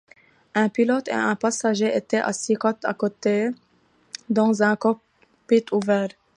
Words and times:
Un 0.55 0.67
pilote 0.69 1.09
et 1.09 1.11
un 1.11 1.35
passager 1.35 1.95
étaient 1.95 2.17
assis 2.17 2.55
côte-à-côté 2.55 3.49
dans 4.31 4.63
un 4.63 4.75
cockpit 4.75 5.65
ouvert. 5.73 6.09